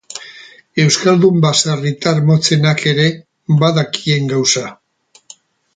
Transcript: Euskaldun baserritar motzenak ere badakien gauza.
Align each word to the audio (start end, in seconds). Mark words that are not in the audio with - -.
Euskaldun 0.83 1.37
baserritar 1.43 2.23
motzenak 2.31 2.83
ere 2.93 3.07
badakien 3.65 4.33
gauza. 4.35 4.65